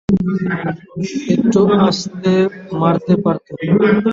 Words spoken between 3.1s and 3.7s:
পারতে।